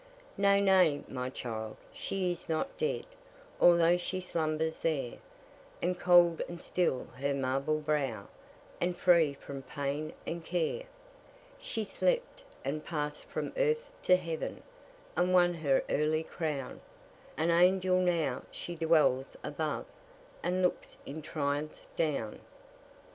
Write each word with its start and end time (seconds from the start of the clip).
Nay, 0.35 0.59
nay, 0.61 1.03
my 1.07 1.29
child, 1.29 1.77
she 1.93 2.31
is 2.31 2.49
not 2.49 2.75
dead, 2.75 3.05
Although 3.59 3.97
she 3.97 4.19
slumbers 4.19 4.79
there, 4.79 5.19
And 5.79 5.99
cold 5.99 6.41
and 6.49 6.59
still 6.59 7.05
her 7.19 7.35
marble 7.35 7.77
brow, 7.81 8.27
And 8.81 8.97
free 8.97 9.35
from 9.35 9.61
pain 9.61 10.13
and 10.25 10.43
care. 10.43 10.85
She 11.59 11.83
slept, 11.83 12.41
and 12.65 12.83
passed 12.83 13.25
from 13.25 13.53
earth 13.55 13.91
to 14.05 14.15
heaven, 14.17 14.63
And 15.15 15.35
won 15.35 15.53
her 15.53 15.83
early 15.87 16.23
crown: 16.23 16.81
An 17.37 17.51
angel 17.51 17.99
now 17.99 18.41
she 18.49 18.75
dwells 18.75 19.37
above, 19.43 19.85
And 20.41 20.63
looks 20.63 20.97
in 21.05 21.21
triumph 21.21 21.77
down. 21.95 22.39